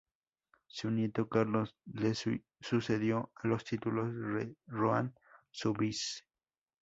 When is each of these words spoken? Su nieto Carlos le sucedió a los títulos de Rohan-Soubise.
Su 0.65 0.89
nieto 0.89 1.29
Carlos 1.29 1.75
le 1.85 2.15
sucedió 2.59 3.31
a 3.35 3.47
los 3.47 3.63
títulos 3.63 4.11
de 4.11 4.55
Rohan-Soubise. 4.65 6.23